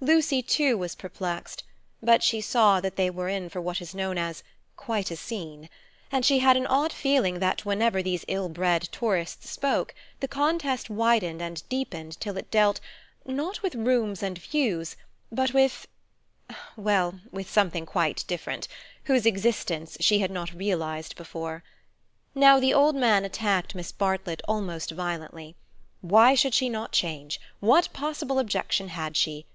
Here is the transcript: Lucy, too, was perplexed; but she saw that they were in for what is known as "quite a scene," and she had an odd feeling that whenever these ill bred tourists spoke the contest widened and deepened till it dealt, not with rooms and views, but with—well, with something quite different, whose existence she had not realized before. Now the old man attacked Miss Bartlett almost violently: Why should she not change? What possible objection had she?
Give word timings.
Lucy, 0.00 0.42
too, 0.42 0.76
was 0.76 0.94
perplexed; 0.94 1.64
but 2.02 2.22
she 2.22 2.38
saw 2.42 2.80
that 2.82 2.96
they 2.96 3.08
were 3.08 3.30
in 3.30 3.48
for 3.48 3.62
what 3.62 3.80
is 3.80 3.94
known 3.94 4.18
as 4.18 4.42
"quite 4.76 5.10
a 5.10 5.16
scene," 5.16 5.70
and 6.12 6.22
she 6.22 6.40
had 6.40 6.54
an 6.54 6.66
odd 6.66 6.92
feeling 6.92 7.38
that 7.38 7.64
whenever 7.64 8.02
these 8.02 8.26
ill 8.28 8.50
bred 8.50 8.82
tourists 8.92 9.48
spoke 9.48 9.94
the 10.20 10.28
contest 10.28 10.90
widened 10.90 11.40
and 11.40 11.66
deepened 11.70 12.20
till 12.20 12.36
it 12.36 12.50
dealt, 12.50 12.78
not 13.24 13.62
with 13.62 13.74
rooms 13.74 14.22
and 14.22 14.36
views, 14.36 14.96
but 15.32 15.54
with—well, 15.54 17.14
with 17.30 17.48
something 17.48 17.86
quite 17.86 18.22
different, 18.28 18.68
whose 19.04 19.24
existence 19.24 19.96
she 19.98 20.18
had 20.18 20.30
not 20.30 20.52
realized 20.52 21.16
before. 21.16 21.64
Now 22.34 22.60
the 22.60 22.74
old 22.74 22.96
man 22.96 23.24
attacked 23.24 23.74
Miss 23.74 23.92
Bartlett 23.92 24.42
almost 24.46 24.90
violently: 24.90 25.56
Why 26.02 26.34
should 26.34 26.52
she 26.52 26.68
not 26.68 26.92
change? 26.92 27.40
What 27.60 27.90
possible 27.94 28.38
objection 28.38 28.88
had 28.88 29.16
she? 29.16 29.46